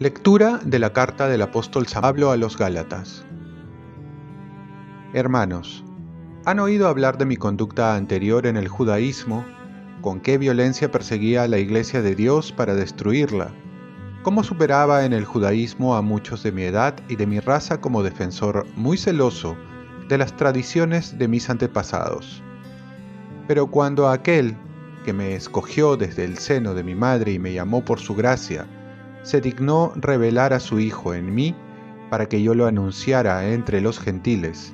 Lectura 0.00 0.60
de 0.64 0.78
la 0.78 0.92
carta 0.92 1.26
del 1.26 1.42
apóstol 1.42 1.88
San 1.88 2.02
Pablo 2.02 2.30
a 2.30 2.36
los 2.36 2.56
Gálatas. 2.56 3.26
Hermanos, 5.12 5.84
¿han 6.44 6.60
oído 6.60 6.86
hablar 6.86 7.18
de 7.18 7.26
mi 7.26 7.36
conducta 7.36 7.96
anterior 7.96 8.46
en 8.46 8.56
el 8.56 8.68
judaísmo? 8.68 9.44
¿Con 10.00 10.20
qué 10.20 10.38
violencia 10.38 10.92
perseguía 10.92 11.42
a 11.42 11.48
la 11.48 11.58
iglesia 11.58 12.00
de 12.00 12.14
Dios 12.14 12.52
para 12.52 12.76
destruirla? 12.76 13.50
¿Cómo 14.22 14.44
superaba 14.44 15.04
en 15.04 15.12
el 15.12 15.24
judaísmo 15.24 15.96
a 15.96 16.02
muchos 16.02 16.44
de 16.44 16.52
mi 16.52 16.62
edad 16.62 16.94
y 17.08 17.16
de 17.16 17.26
mi 17.26 17.40
raza 17.40 17.80
como 17.80 18.04
defensor 18.04 18.68
muy 18.76 18.98
celoso 18.98 19.56
de 20.08 20.18
las 20.18 20.36
tradiciones 20.36 21.18
de 21.18 21.28
mis 21.28 21.50
antepasados? 21.50 22.42
Pero 23.46 23.68
cuando 23.68 24.08
aquel 24.08 24.56
que 25.04 25.12
me 25.12 25.34
escogió 25.34 25.96
desde 25.96 26.24
el 26.24 26.38
seno 26.38 26.74
de 26.74 26.82
mi 26.82 26.94
madre 26.94 27.32
y 27.32 27.38
me 27.38 27.52
llamó 27.52 27.84
por 27.84 28.00
su 28.00 28.14
gracia, 28.14 28.66
se 29.22 29.40
dignó 29.40 29.92
revelar 29.96 30.52
a 30.52 30.60
su 30.60 30.80
Hijo 30.80 31.14
en 31.14 31.34
mí 31.34 31.54
para 32.10 32.26
que 32.26 32.42
yo 32.42 32.54
lo 32.54 32.66
anunciara 32.66 33.48
entre 33.48 33.80
los 33.80 33.98
gentiles. 33.98 34.72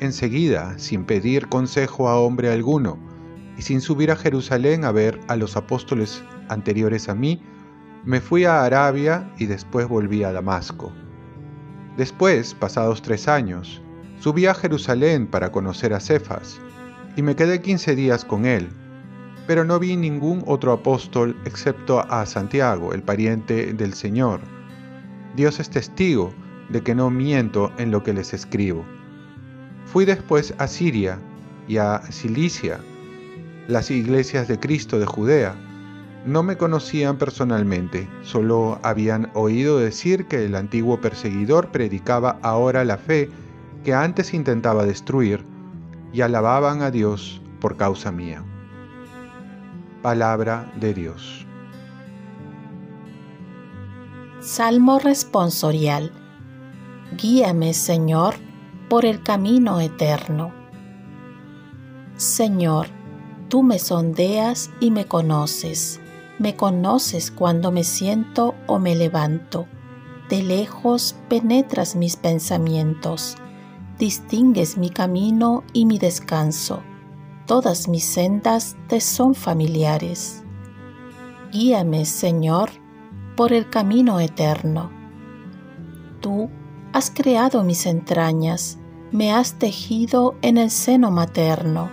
Enseguida, 0.00 0.78
sin 0.78 1.04
pedir 1.04 1.48
consejo 1.48 2.08
a 2.08 2.18
hombre 2.18 2.50
alguno, 2.50 2.98
y 3.58 3.62
sin 3.62 3.80
subir 3.82 4.10
a 4.10 4.16
Jerusalén 4.16 4.84
a 4.84 4.92
ver 4.92 5.20
a 5.28 5.36
los 5.36 5.56
apóstoles 5.56 6.24
anteriores 6.48 7.08
a 7.08 7.14
mí, 7.14 7.42
me 8.04 8.20
fui 8.20 8.44
a 8.44 8.64
Arabia 8.64 9.30
y 9.36 9.44
después 9.46 9.86
volví 9.86 10.24
a 10.24 10.32
Damasco. 10.32 10.92
Después, 11.98 12.54
pasados 12.54 13.02
tres 13.02 13.28
años, 13.28 13.82
subí 14.20 14.46
a 14.46 14.54
Jerusalén 14.54 15.26
para 15.26 15.50
conocer 15.50 15.94
a 15.94 16.00
Cefas, 16.00 16.60
y 17.16 17.22
me 17.22 17.34
quedé 17.34 17.60
quince 17.60 17.96
días 17.96 18.24
con 18.24 18.44
él, 18.44 18.68
pero 19.46 19.64
no 19.64 19.78
vi 19.78 19.96
ningún 19.96 20.44
otro 20.46 20.72
apóstol 20.72 21.36
excepto 21.44 22.00
a 22.00 22.24
Santiago, 22.26 22.92
el 22.92 23.02
pariente 23.02 23.72
del 23.72 23.94
Señor. 23.94 24.40
Dios 25.34 25.58
es 25.58 25.70
testigo 25.70 26.32
de 26.68 26.82
que 26.82 26.94
no 26.94 27.10
miento 27.10 27.72
en 27.78 27.90
lo 27.90 28.02
que 28.02 28.12
les 28.12 28.32
escribo. 28.34 28.84
Fui 29.86 30.04
después 30.04 30.54
a 30.58 30.68
Siria 30.68 31.18
y 31.66 31.78
a 31.78 32.00
Cilicia, 32.10 32.78
las 33.68 33.90
iglesias 33.90 34.46
de 34.48 34.60
Cristo 34.60 34.98
de 35.00 35.06
Judea. 35.06 35.54
No 36.26 36.42
me 36.42 36.56
conocían 36.56 37.16
personalmente, 37.16 38.06
solo 38.22 38.78
habían 38.82 39.30
oído 39.34 39.78
decir 39.78 40.26
que 40.26 40.44
el 40.44 40.54
antiguo 40.54 41.00
perseguidor 41.00 41.68
predicaba 41.68 42.38
ahora 42.42 42.84
la 42.84 42.98
fe 42.98 43.30
que 43.84 43.94
antes 43.94 44.34
intentaba 44.34 44.84
destruir, 44.84 45.44
y 46.12 46.22
alababan 46.22 46.82
a 46.82 46.90
Dios 46.90 47.40
por 47.60 47.76
causa 47.76 48.10
mía. 48.10 48.44
Palabra 50.02 50.72
de 50.76 50.94
Dios. 50.94 51.46
Salmo 54.40 54.98
responsorial. 54.98 56.12
Guíame, 57.16 57.74
Señor, 57.74 58.34
por 58.88 59.04
el 59.04 59.22
camino 59.22 59.80
eterno. 59.80 60.52
Señor, 62.16 62.88
tú 63.48 63.62
me 63.62 63.78
sondeas 63.78 64.70
y 64.80 64.90
me 64.90 65.04
conoces. 65.04 66.00
Me 66.38 66.56
conoces 66.56 67.30
cuando 67.30 67.70
me 67.70 67.84
siento 67.84 68.54
o 68.66 68.78
me 68.78 68.96
levanto. 68.96 69.66
De 70.30 70.42
lejos 70.42 71.16
penetras 71.28 71.94
mis 71.94 72.16
pensamientos. 72.16 73.36
Distingues 74.00 74.76
mi 74.76 74.90
camino 74.90 75.62
y 75.72 75.86
mi 75.86 75.98
descanso 75.98 76.82
todas 77.50 77.88
mis 77.88 78.04
sendas 78.04 78.76
te 78.86 79.00
son 79.00 79.34
familiares. 79.34 80.44
Guíame, 81.50 82.04
Señor, 82.04 82.70
por 83.36 83.52
el 83.52 83.68
camino 83.68 84.20
eterno. 84.20 84.88
Tú 86.20 86.48
has 86.92 87.10
creado 87.10 87.64
mis 87.64 87.86
entrañas, 87.86 88.78
me 89.10 89.32
has 89.32 89.54
tejido 89.54 90.36
en 90.42 90.58
el 90.58 90.70
seno 90.70 91.10
materno. 91.10 91.90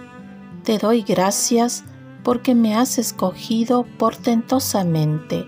Te 0.63 0.77
doy 0.77 1.01
gracias 1.01 1.85
porque 2.21 2.53
me 2.53 2.75
has 2.75 2.99
escogido 2.99 3.83
portentosamente, 3.97 5.47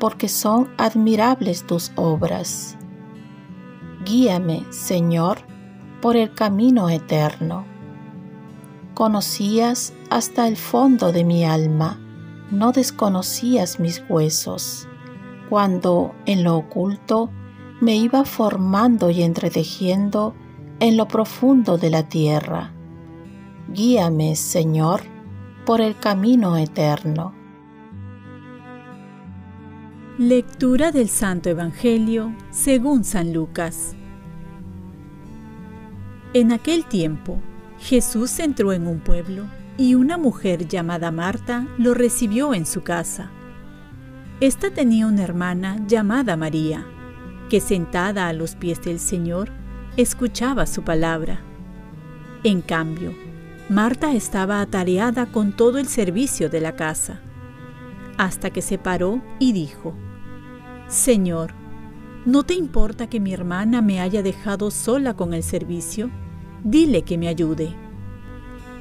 porque 0.00 0.28
son 0.28 0.68
admirables 0.78 1.64
tus 1.64 1.92
obras. 1.94 2.76
Guíame, 4.04 4.64
Señor, 4.72 5.53
por 6.04 6.18
el 6.18 6.34
camino 6.34 6.90
eterno 6.90 7.64
conocías 8.92 9.94
hasta 10.10 10.46
el 10.46 10.58
fondo 10.58 11.12
de 11.12 11.24
mi 11.24 11.46
alma, 11.46 11.98
no 12.50 12.72
desconocías 12.72 13.80
mis 13.80 14.04
huesos, 14.06 14.86
cuando 15.48 16.14
en 16.26 16.44
lo 16.44 16.58
oculto 16.58 17.30
me 17.80 17.96
iba 17.96 18.26
formando 18.26 19.08
y 19.08 19.22
entretejiendo 19.22 20.34
en 20.78 20.98
lo 20.98 21.08
profundo 21.08 21.78
de 21.78 21.88
la 21.88 22.06
tierra. 22.06 22.74
Guíame, 23.72 24.36
Señor, 24.36 25.00
por 25.64 25.80
el 25.80 25.96
camino 25.96 26.58
eterno. 26.58 27.34
Lectura 30.18 30.92
del 30.92 31.08
Santo 31.08 31.48
Evangelio 31.48 32.34
según 32.50 33.04
San 33.04 33.32
Lucas. 33.32 33.93
En 36.36 36.50
aquel 36.50 36.84
tiempo, 36.84 37.40
Jesús 37.78 38.40
entró 38.40 38.72
en 38.72 38.88
un 38.88 38.98
pueblo 38.98 39.44
y 39.78 39.94
una 39.94 40.18
mujer 40.18 40.66
llamada 40.66 41.12
Marta 41.12 41.68
lo 41.78 41.94
recibió 41.94 42.54
en 42.54 42.66
su 42.66 42.82
casa. 42.82 43.30
Esta 44.40 44.70
tenía 44.70 45.06
una 45.06 45.22
hermana 45.22 45.78
llamada 45.86 46.36
María, 46.36 46.84
que 47.48 47.60
sentada 47.60 48.26
a 48.26 48.32
los 48.32 48.56
pies 48.56 48.82
del 48.82 48.98
Señor 48.98 49.52
escuchaba 49.96 50.66
su 50.66 50.82
palabra. 50.82 51.40
En 52.42 52.62
cambio, 52.62 53.14
Marta 53.68 54.12
estaba 54.12 54.60
atareada 54.60 55.26
con 55.26 55.52
todo 55.52 55.78
el 55.78 55.86
servicio 55.86 56.50
de 56.50 56.60
la 56.60 56.74
casa, 56.74 57.20
hasta 58.18 58.50
que 58.50 58.60
se 58.60 58.76
paró 58.76 59.22
y 59.38 59.52
dijo, 59.52 59.94
Señor, 60.88 61.52
¿no 62.26 62.42
te 62.42 62.54
importa 62.54 63.08
que 63.08 63.20
mi 63.20 63.32
hermana 63.32 63.82
me 63.82 64.00
haya 64.00 64.20
dejado 64.24 64.72
sola 64.72 65.14
con 65.14 65.32
el 65.32 65.44
servicio? 65.44 66.10
Dile 66.64 67.02
que 67.02 67.16
me 67.16 67.28
ayude. 67.28 67.74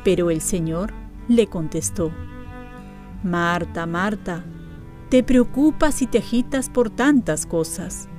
Pero 0.03 0.31
el 0.31 0.41
Señor 0.41 0.93
le 1.27 1.47
contestó, 1.47 2.11
Marta, 3.23 3.85
Marta, 3.85 4.43
te 5.09 5.23
preocupas 5.23 6.01
y 6.01 6.07
te 6.07 6.17
agitas 6.17 6.69
por 6.69 6.89
tantas 6.89 7.45
cosas. 7.45 8.09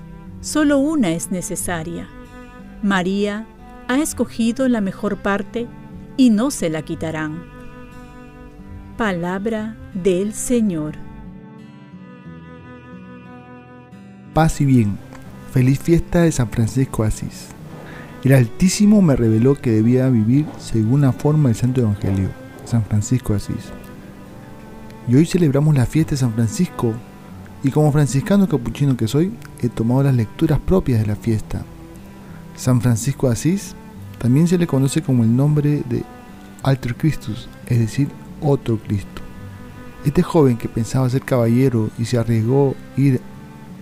Solo 0.41 0.79
una 0.79 1.11
es 1.11 1.31
necesaria. 1.31 2.09
María 2.83 3.47
ha 3.89 3.99
escogido 3.99 4.69
la 4.69 4.81
mejor 4.81 5.19
parte 5.19 5.67
y 6.17 6.31
no 6.31 6.51
se 6.51 6.71
la 6.71 6.83
quitarán. 6.83 7.43
Palabra 8.97 9.77
del 9.93 10.33
Señor. 10.35 10.95
Paz 14.33 14.61
y 14.61 14.65
bien. 14.65 14.99
Feliz 15.53 15.79
fiesta 15.79 16.23
de 16.23 16.33
San 16.33 16.49
Francisco 16.49 17.05
Asís. 17.05 17.49
El 18.25 18.33
Altísimo 18.33 19.03
me 19.03 19.17
reveló 19.17 19.55
que 19.55 19.71
debía 19.71 20.09
vivir 20.09 20.47
según 20.59 21.03
la 21.03 21.13
forma 21.13 21.51
del 21.51 21.57
Santo 21.57 21.83
Evangelio, 21.83 22.31
San 22.65 22.83
Francisco 22.83 23.35
de 23.35 23.37
Asís. 23.37 23.71
Y 25.07 25.17
hoy 25.17 25.27
celebramos 25.27 25.75
la 25.75 25.85
fiesta 25.85 26.13
de 26.13 26.17
San 26.17 26.33
Francisco, 26.33 26.95
y 27.63 27.71
como 27.71 27.93
franciscano 27.93 28.49
capuchino 28.49 28.97
que 28.97 29.09
soy, 29.09 29.35
he 29.61 29.69
tomado 29.69 30.05
las 30.05 30.15
lecturas 30.15 30.59
propias 30.59 31.01
de 31.01 31.07
la 31.07 31.17
fiesta. 31.17 31.67
San 32.57 32.81
Francisco 32.81 33.27
de 33.27 33.35
Asís 33.35 33.75
también 34.19 34.49
se 34.49 34.57
le 34.57 34.67
conoce 34.67 35.03
como 35.03 35.23
el 35.23 35.37
nombre 35.37 35.83
de 35.87 36.03
Alter 36.63 36.97
Christus, 36.97 37.47
es 37.67 37.79
decir, 37.79 38.09
otro 38.41 38.79
Cristo. 38.79 39.21
Este 40.07 40.23
joven 40.23 40.57
que 40.57 40.71
pensaba 40.71 41.11
ser 41.11 41.21
caballero 41.21 41.91
y 41.99 42.07
se 42.07 42.17
arriesgó 42.17 42.75
a 42.97 43.01
ir 43.01 43.21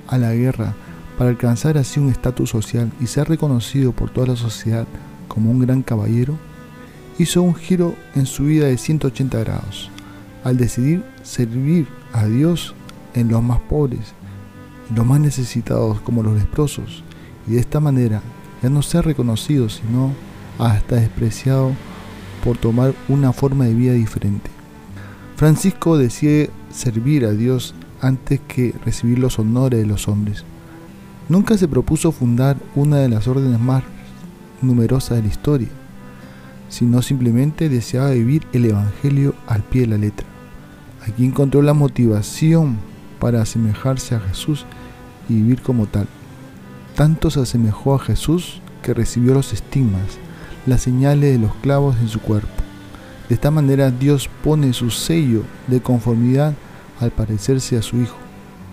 a 0.09 0.19
la 0.19 0.35
guerra 0.35 0.75
para 1.23 1.31
alcanzar 1.31 1.79
así 1.79 2.01
un 2.01 2.11
estatus 2.11 2.51
social 2.51 2.91
y 3.01 3.07
ser 3.07 3.29
reconocido 3.29 3.93
por 3.93 4.11
toda 4.11 4.27
la 4.27 4.35
sociedad 4.35 4.89
como 5.29 5.53
un 5.53 5.61
gran 5.61 5.85
caballero, 5.85 6.37
hizo 7.17 7.43
un 7.43 7.55
giro 7.55 7.95
en 8.17 8.27
su 8.27 8.47
vida 8.47 8.67
de 8.67 8.77
180 8.77 9.39
grados, 9.39 9.89
al 10.43 10.57
decidir 10.57 11.05
servir 11.23 11.87
a 12.13 12.27
Dios 12.27 12.75
en 13.15 13.29
los 13.29 13.41
más 13.41 13.61
pobres, 13.61 14.15
en 14.91 14.97
los 14.97 15.07
más 15.07 15.21
necesitados 15.21 16.01
como 16.01 16.25
los 16.25 16.37
leprosos, 16.37 17.05
y 17.47 17.53
de 17.53 17.61
esta 17.61 17.79
manera 17.79 18.21
ya 18.61 18.69
no 18.69 18.83
ser 18.83 19.05
reconocido, 19.05 19.69
sino 19.69 20.11
hasta 20.59 20.97
despreciado 20.97 21.71
por 22.43 22.59
tomar 22.59 22.97
una 23.09 23.33
forma 23.33 23.67
de 23.67 23.75
vida 23.75 23.93
diferente. 23.93 24.51
Francisco 25.37 25.97
decide 25.99 26.51
servir 26.73 27.27
a 27.27 27.31
Dios 27.31 27.77
antes 28.01 28.41
que 28.41 28.75
recibir 28.85 29.21
los 29.21 29.39
honores 29.39 29.79
de 29.79 29.87
los 29.87 30.09
hombres. 30.09 30.45
Nunca 31.29 31.57
se 31.57 31.69
propuso 31.69 32.13
fundar 32.13 32.57
una 32.75 32.99
de 32.99 33.09
las 33.09 33.29
órdenes 33.29 33.61
más 33.61 33.85
numerosas 34.61 35.17
de 35.17 35.23
la 35.23 35.29
historia, 35.29 35.69
sino 36.69 37.01
simplemente 37.03 37.69
deseaba 37.69 38.11
vivir 38.11 38.47
el 38.53 38.65
Evangelio 38.65 39.35
al 39.47 39.63
pie 39.63 39.83
de 39.83 39.87
la 39.89 39.99
letra. 39.99 40.27
Aquí 41.07 41.25
encontró 41.25 41.63
la 41.63 41.75
motivación 41.75 42.79
para 43.19 43.43
asemejarse 43.43 44.15
a 44.15 44.21
Jesús 44.21 44.67
y 45.29 45.35
vivir 45.35 45.63
como 45.63 45.87
tal. 45.87 46.09
Tanto 46.97 47.31
se 47.31 47.41
asemejó 47.41 47.95
a 47.95 47.99
Jesús 47.99 48.61
que 48.83 48.95
recibió 48.95 49.33
los 49.33 49.53
estigmas, 49.53 50.19
las 50.67 50.83
señales 50.83 51.33
de 51.33 51.39
los 51.39 51.55
clavos 51.57 51.97
en 52.01 52.09
su 52.09 52.21
cuerpo. 52.21 52.49
De 53.29 53.37
esta 53.37 53.51
manera 53.51 53.91
Dios 53.91 54.29
pone 54.43 54.73
su 54.73 54.91
sello 54.91 55.45
de 55.69 55.81
conformidad 55.81 56.55
al 57.01 57.13
parecerse 57.13 57.77
a 57.77 57.83
su 57.83 58.01
Hijo, 58.01 58.17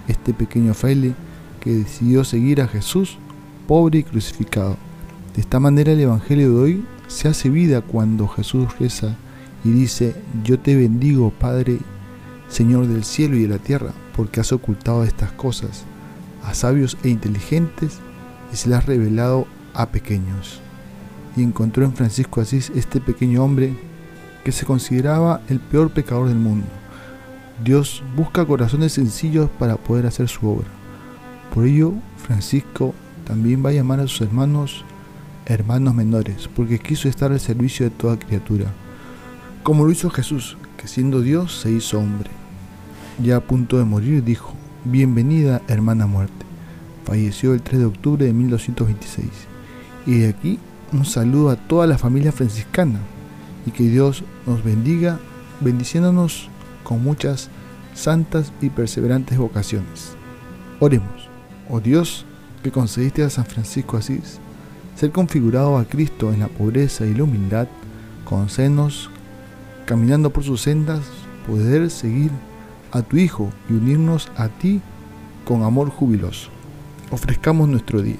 este 0.08 0.34
pequeño 0.34 0.74
fraile 0.74 1.14
que 1.60 1.72
decidió 1.72 2.24
seguir 2.24 2.62
a 2.62 2.68
Jesús 2.68 3.18
pobre 3.68 4.00
y 4.00 4.04
crucificado. 4.04 4.78
De 5.36 5.42
esta 5.42 5.60
manera 5.60 5.92
el 5.92 6.00
Evangelio 6.00 6.50
de 6.50 6.60
hoy 6.60 6.86
se 7.08 7.28
hace 7.28 7.50
vida 7.50 7.82
cuando 7.82 8.28
Jesús 8.28 8.68
reza 8.80 9.16
y 9.64 9.72
dice, 9.72 10.16
yo 10.44 10.60
te 10.60 10.76
bendigo 10.76 11.32
Padre, 11.32 11.80
Señor 12.48 12.88
del 12.88 13.04
cielo 13.04 13.36
y 13.36 13.44
de 13.44 13.50
la 13.50 13.58
tierra, 13.60 13.92
porque 14.16 14.40
has 14.40 14.52
ocultado 14.52 15.04
estas 15.04 15.32
cosas 15.34 15.84
a 16.44 16.54
sabios 16.54 16.98
e 17.04 17.10
inteligentes 17.10 18.00
y 18.52 18.56
se 18.56 18.70
las 18.70 18.80
has 18.80 18.86
revelado 18.88 19.48
a 19.74 19.88
pequeños. 19.90 20.62
Y 21.36 21.44
encontró 21.44 21.86
en 21.86 21.94
Francisco 21.94 22.42
Asís 22.42 22.72
este 22.76 23.00
pequeño 23.00 23.44
hombre 23.44 23.74
que 24.44 24.52
se 24.52 24.66
consideraba 24.66 25.42
el 25.48 25.60
peor 25.60 25.92
pecador 25.92 26.28
del 26.28 26.38
mundo. 26.38 26.66
Dios 27.64 28.04
busca 28.16 28.46
corazones 28.46 28.94
sencillos 28.94 29.50
para 29.60 29.76
poder 29.76 30.06
hacer 30.06 30.28
su 30.28 30.48
obra. 30.48 30.79
Por 31.54 31.66
ello, 31.66 31.94
Francisco 32.18 32.94
también 33.26 33.64
va 33.64 33.70
a 33.70 33.74
llamar 33.74 34.00
a 34.00 34.08
sus 34.08 34.22
hermanos 34.22 34.86
hermanos 35.46 35.96
menores, 35.96 36.48
porque 36.56 36.78
quiso 36.78 37.10
estar 37.10 37.32
al 37.32 37.40
servicio 37.40 37.86
de 37.86 37.90
toda 37.90 38.20
criatura, 38.20 38.68
como 39.64 39.84
lo 39.84 39.92
hizo 39.92 40.10
Jesús, 40.12 40.58
que 40.78 40.88
siendo 40.88 41.22
Dios 41.22 41.60
se 41.60 41.72
hizo 41.72 42.00
hombre. 42.00 42.30
Ya 43.22 43.38
a 43.38 43.42
punto 43.42 43.78
de 43.78 43.84
morir 43.84 44.24
dijo, 44.24 44.54
Bienvenida 44.86 45.62
hermana 45.68 46.08
muerte. 46.08 46.46
Falleció 47.04 47.54
el 47.54 47.62
3 47.62 47.80
de 47.80 47.86
octubre 47.86 48.26
de 48.26 48.34
1226. 48.34 49.28
Y 50.06 50.20
de 50.20 50.30
aquí 50.30 50.60
un 50.94 51.06
saludo 51.06 51.50
a 51.50 51.56
toda 51.56 51.86
la 51.86 51.98
familia 51.98 52.32
franciscana 52.32 53.00
y 53.66 53.72
que 53.72 53.84
Dios 53.84 54.24
nos 54.46 54.64
bendiga, 54.64 55.20
bendiciéndonos 55.60 56.50
con 56.84 57.04
muchas 57.04 57.50
santas 57.94 58.54
y 58.62 58.70
perseverantes 58.70 59.38
vocaciones. 59.38 60.16
Oremos, 60.80 61.29
oh 61.70 61.80
Dios, 61.80 62.26
que 62.64 62.72
concediste 62.72 63.24
a 63.24 63.30
San 63.30 63.46
Francisco 63.46 63.98
Asís 63.98 64.40
ser 65.00 65.12
configurado 65.12 65.78
a 65.78 65.86
Cristo 65.86 66.34
en 66.34 66.42
la 66.42 66.50
pobreza 66.50 67.06
y 67.06 67.14
la 67.14 67.24
humildad, 67.24 67.70
senos, 68.48 69.10
caminando 69.86 70.30
por 70.30 70.44
sus 70.44 70.62
sendas, 70.62 71.00
poder 71.48 71.90
seguir 71.90 72.32
a 72.92 73.02
tu 73.02 73.16
Hijo 73.16 73.50
y 73.70 73.74
unirnos 73.74 74.30
a 74.36 74.50
ti 74.50 74.82
con 75.46 75.64
amor 75.64 75.90
jubiloso. 75.90 76.50
Ofrezcamos 77.12 77.70
nuestro 77.70 78.02
día. 78.02 78.20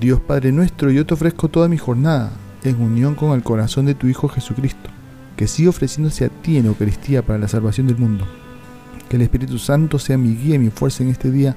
Dios 0.00 0.20
Padre 0.20 0.52
nuestro, 0.52 0.92
yo 0.92 1.04
te 1.04 1.14
ofrezco 1.14 1.48
toda 1.48 1.68
mi 1.68 1.78
jornada 1.78 2.30
en 2.62 2.80
unión 2.80 3.16
con 3.16 3.32
el 3.32 3.42
corazón 3.42 3.86
de 3.86 3.94
tu 3.94 4.06
Hijo 4.06 4.28
Jesucristo, 4.28 4.90
que 5.36 5.48
sigue 5.48 5.68
ofreciéndose 5.68 6.26
a 6.26 6.28
ti 6.28 6.58
en 6.58 6.66
Eucaristía 6.66 7.22
para 7.22 7.40
la 7.40 7.48
salvación 7.48 7.88
del 7.88 7.98
mundo. 7.98 8.24
Que 9.08 9.16
el 9.16 9.22
Espíritu 9.22 9.58
Santo 9.58 9.98
sea 9.98 10.16
mi 10.16 10.36
guía 10.36 10.54
y 10.54 10.60
mi 10.60 10.70
fuerza 10.70 11.02
en 11.02 11.10
este 11.10 11.32
día 11.32 11.56